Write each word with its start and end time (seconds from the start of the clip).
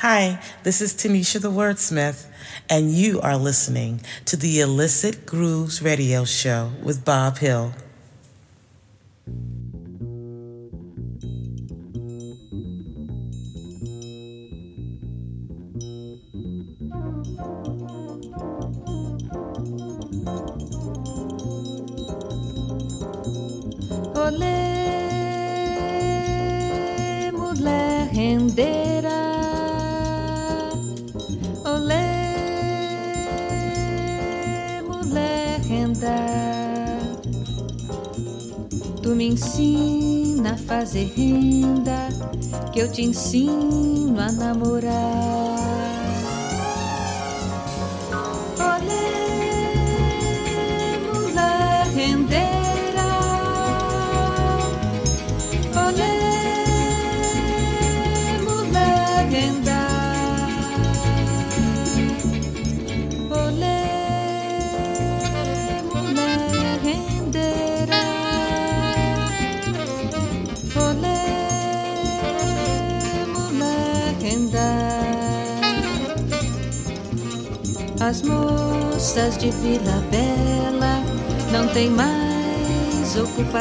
Hi, 0.00 0.40
this 0.62 0.80
is 0.80 0.94
Tanisha 0.94 1.42
the 1.42 1.50
Wordsmith, 1.50 2.24
and 2.70 2.90
you 2.90 3.20
are 3.20 3.36
listening 3.36 4.00
to 4.24 4.38
the 4.38 4.60
Illicit 4.60 5.26
Grooves 5.26 5.82
Radio 5.82 6.24
Show 6.24 6.72
with 6.82 7.04
Bob 7.04 7.36
Hill. 7.36 7.74
Sim 43.20 43.59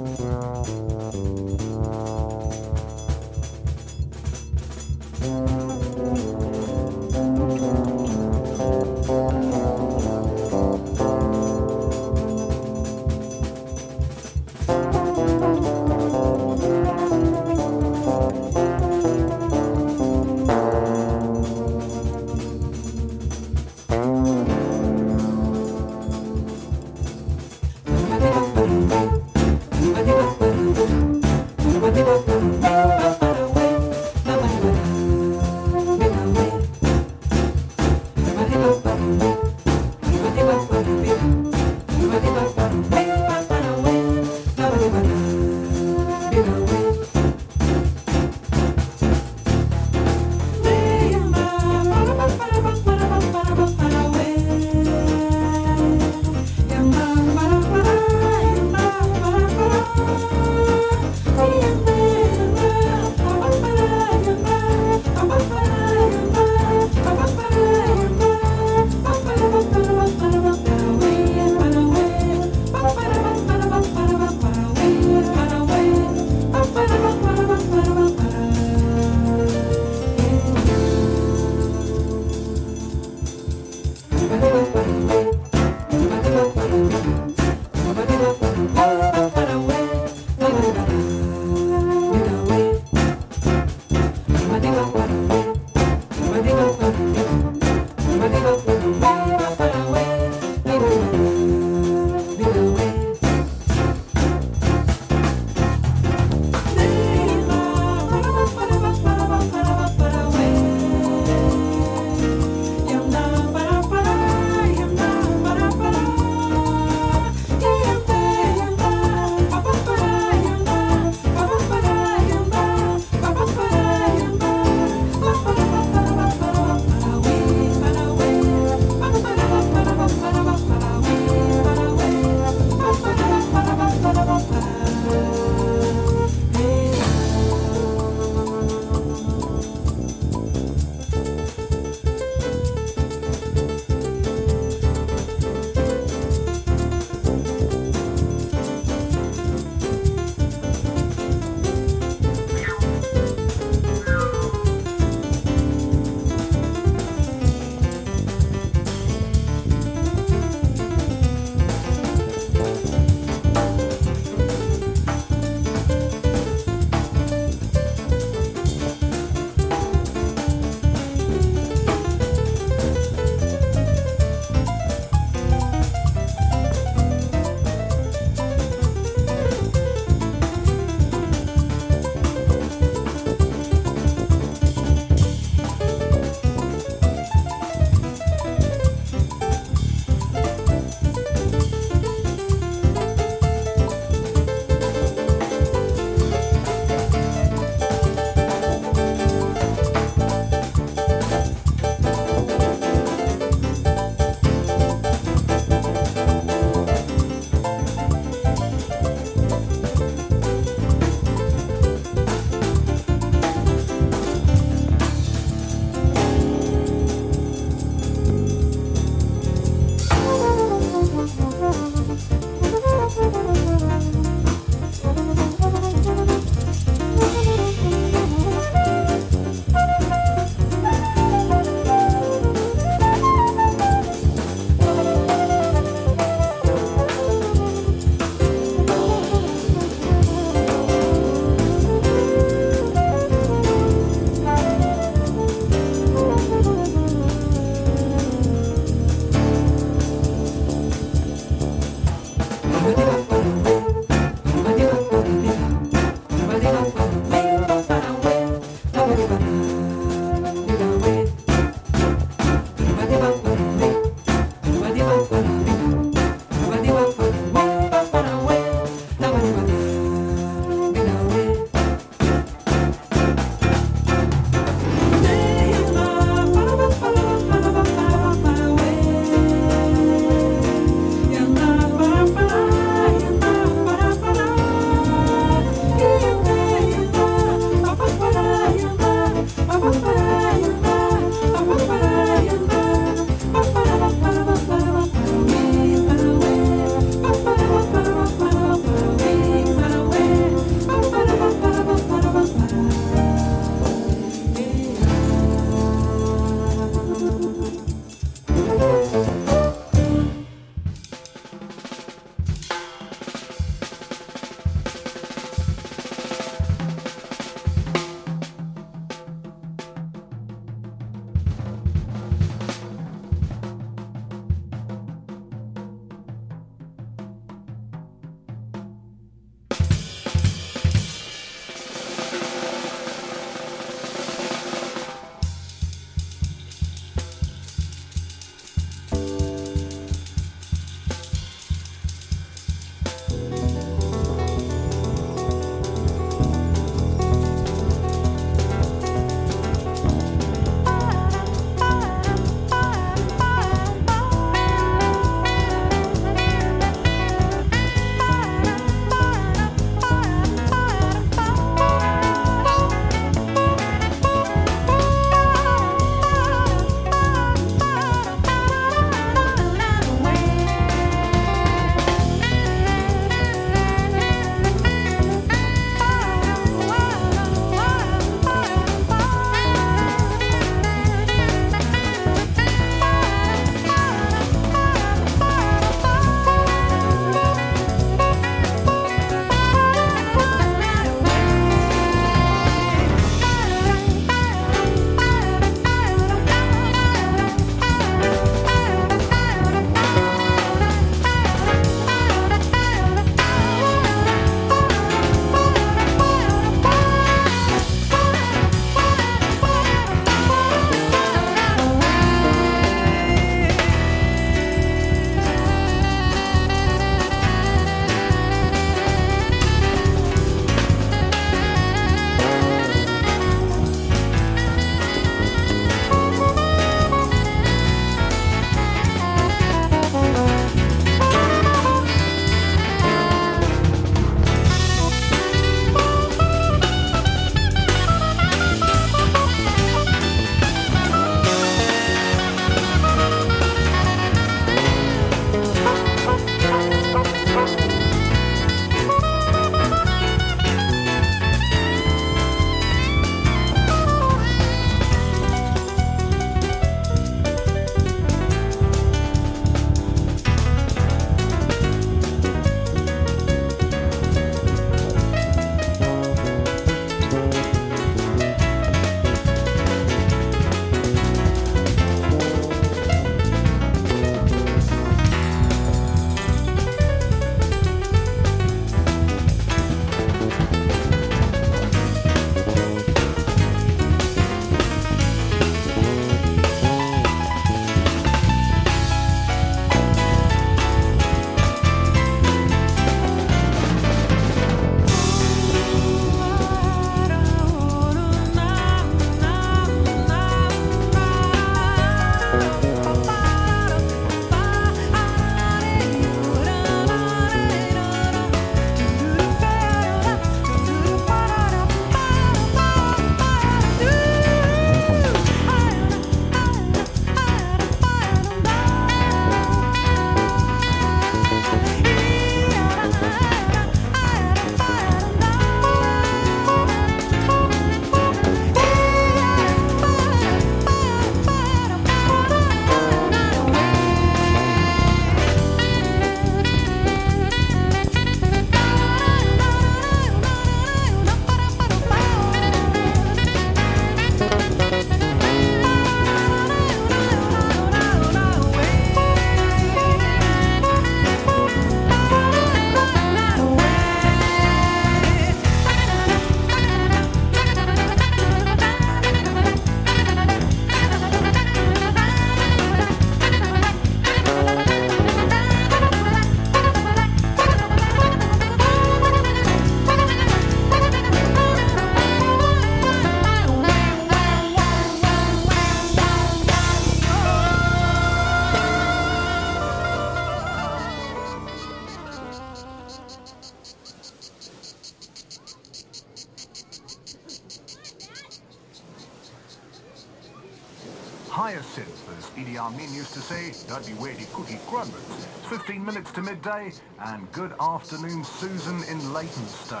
15 596.04 596.06
minutes 596.14 596.32
to 596.34 596.40
midday, 596.42 596.92
and 597.26 597.50
good 597.52 597.74
afternoon, 597.80 598.42
Susan 598.42 599.02
in 599.04 599.18
Leytonstone. 599.34 600.00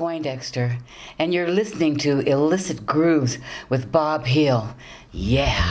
Poindexter, 0.00 0.78
and 1.18 1.34
you're 1.34 1.50
listening 1.50 1.98
to 1.98 2.20
Illicit 2.20 2.86
Grooves 2.86 3.36
with 3.68 3.92
Bob 3.92 4.24
Hill. 4.24 4.74
Yeah. 5.12 5.69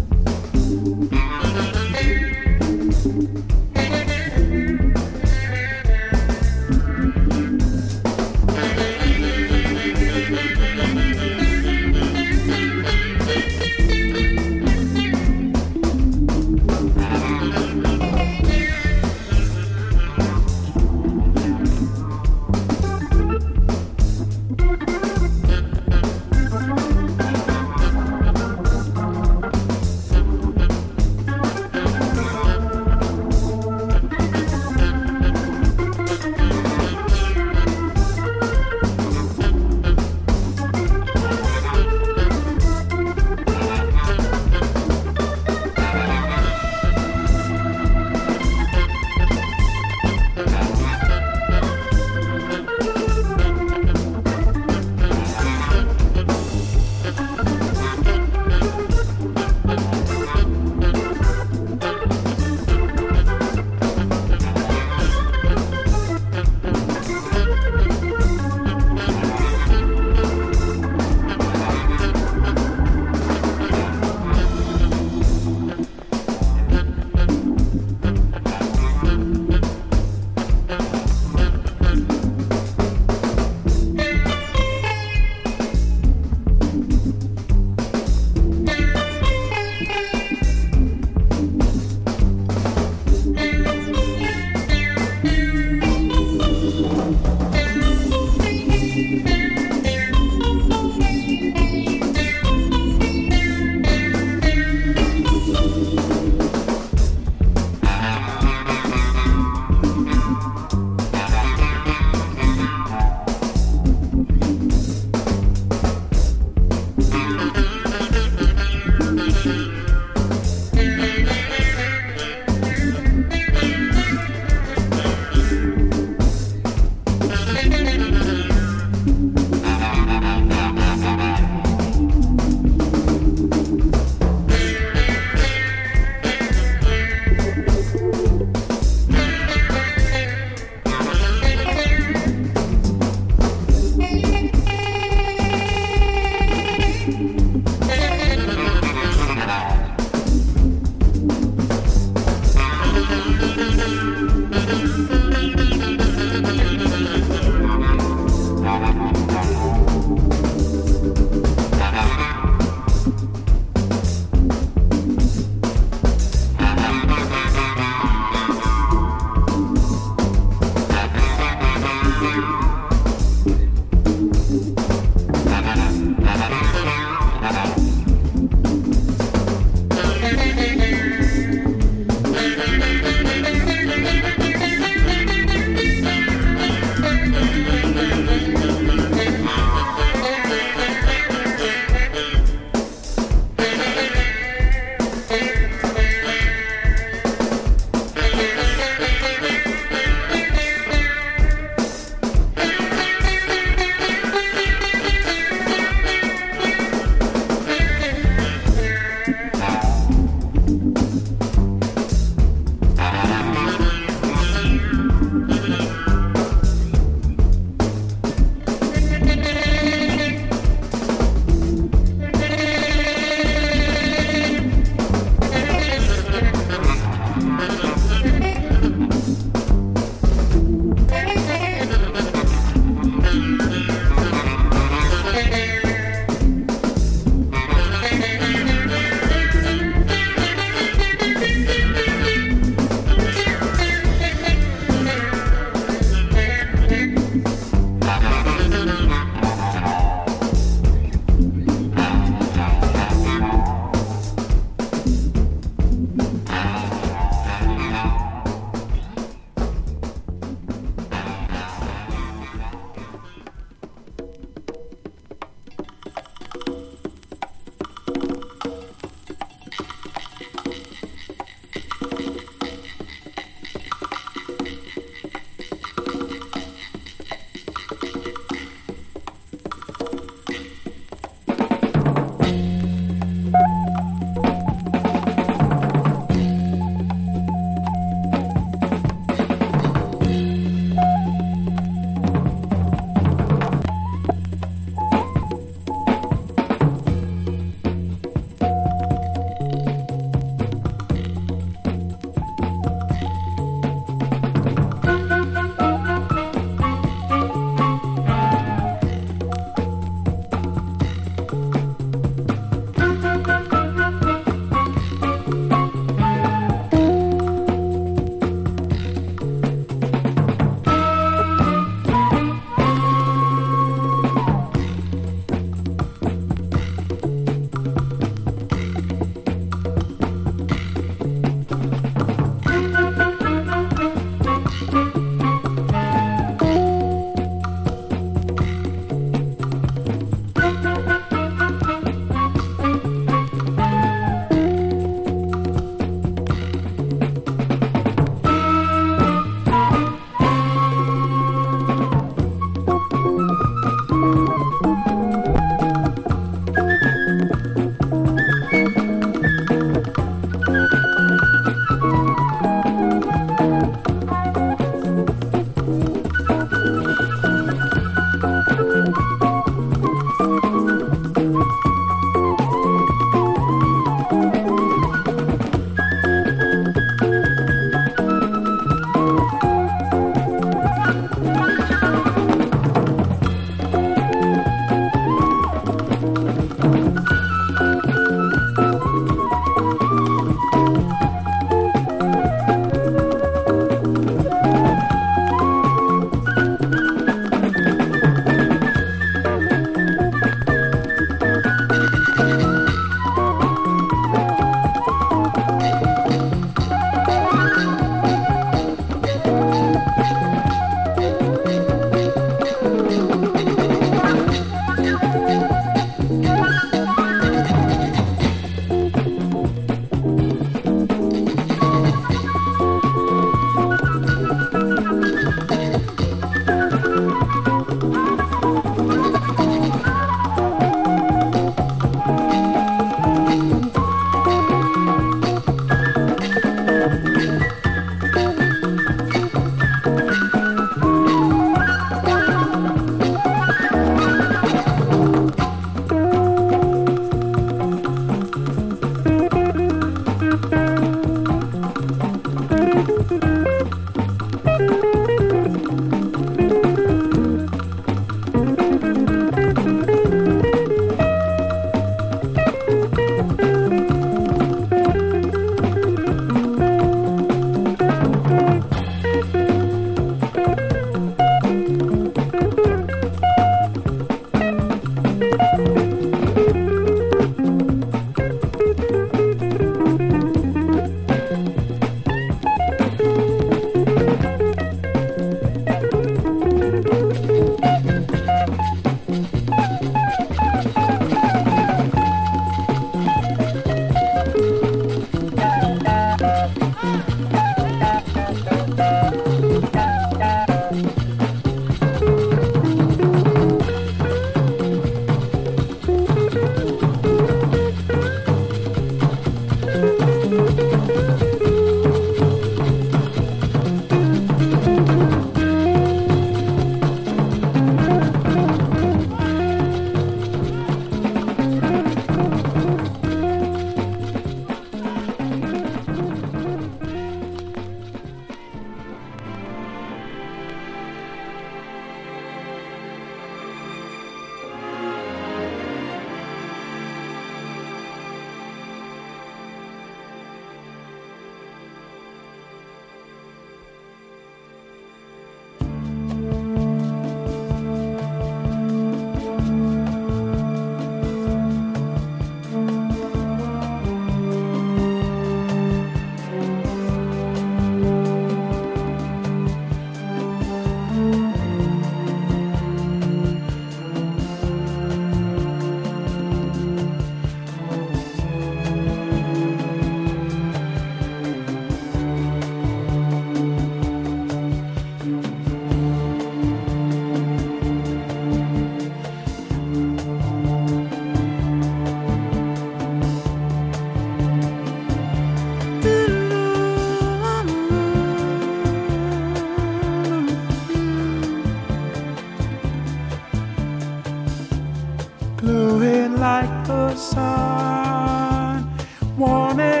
me 599.75 600.00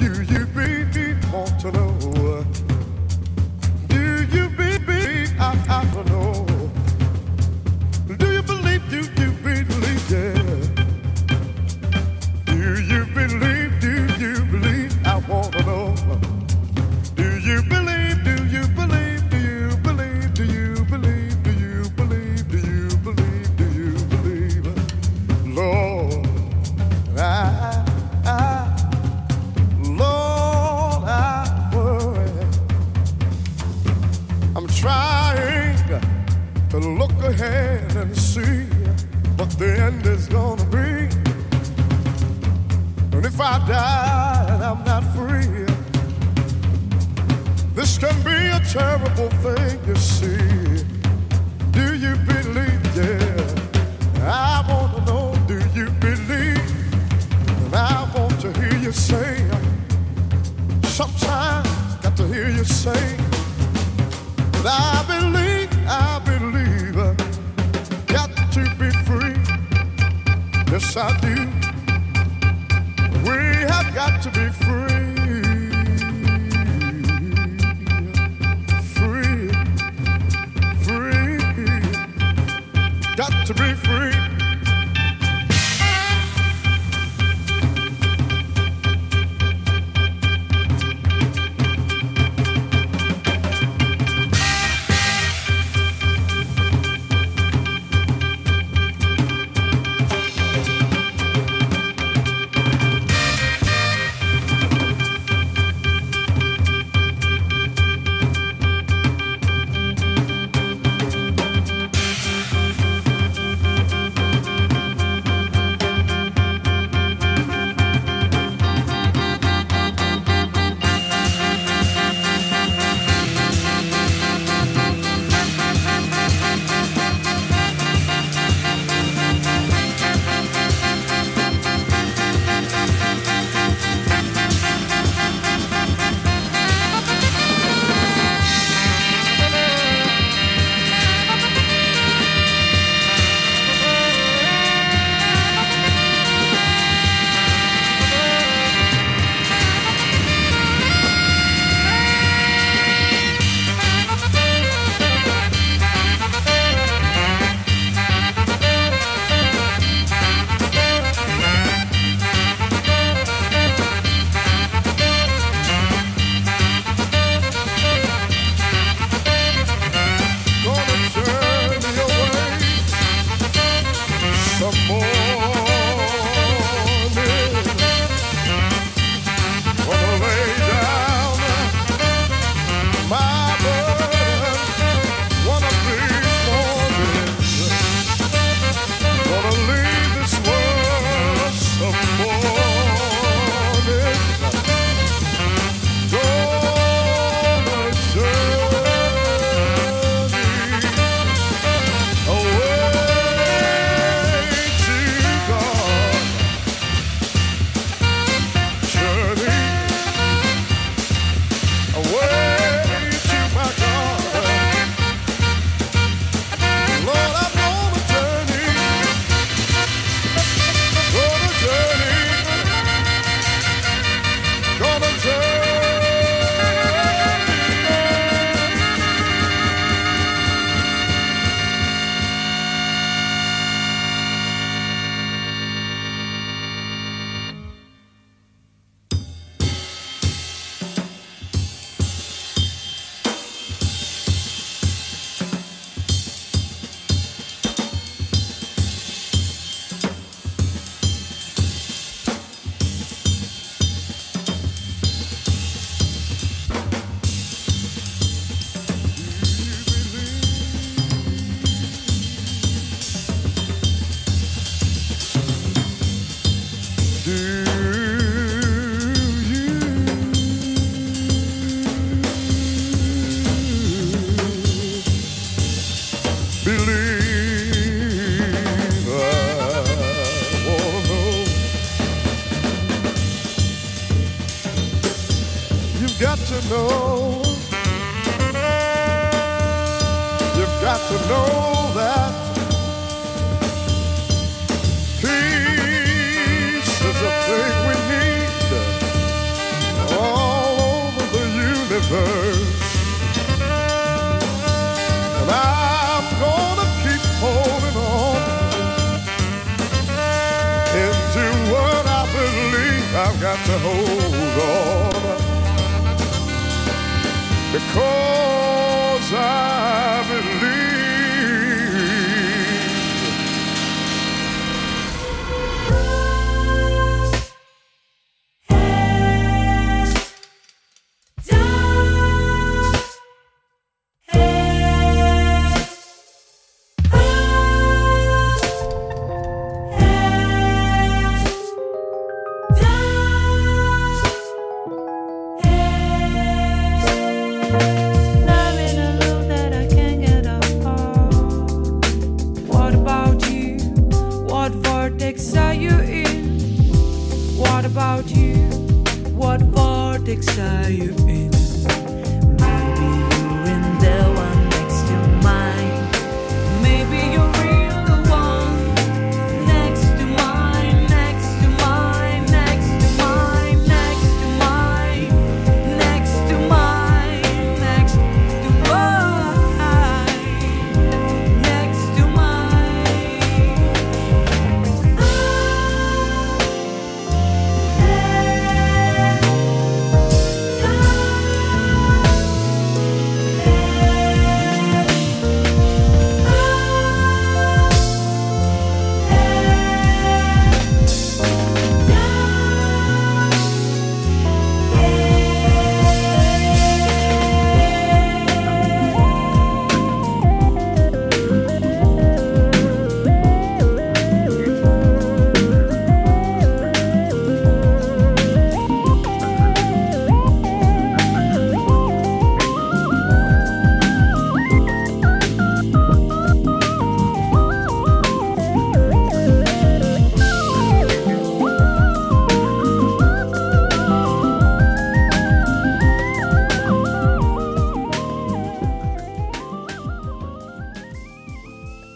you, 0.00 0.12
you 0.22 0.46
be? 0.46 0.79